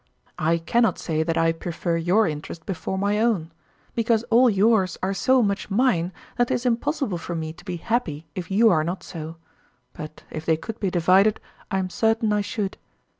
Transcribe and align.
I 0.39 0.57
cannot 0.57 0.97
say 0.97 1.21
that 1.21 1.37
I 1.37 1.51
prefer 1.51 1.95
your 1.95 2.27
interest 2.27 2.65
before 2.65 2.97
my 2.97 3.19
own, 3.19 3.51
because 3.93 4.23
all 4.31 4.49
yours 4.49 4.97
are 5.03 5.13
so 5.13 5.43
much 5.43 5.69
mine 5.69 6.11
that 6.37 6.47
'tis 6.47 6.65
impossible 6.65 7.19
for 7.19 7.35
me 7.35 7.53
to 7.53 7.63
be 7.63 7.75
happy 7.77 8.25
if 8.33 8.49
you 8.49 8.71
are 8.71 8.83
not 8.83 9.03
so; 9.03 9.35
but 9.93 10.23
if 10.31 10.43
they 10.43 10.57
could 10.57 10.79
be 10.79 10.89
divided 10.89 11.39
I 11.69 11.77
am 11.77 11.91
certain 11.91 12.33
I 12.33 12.41
should. 12.41 12.79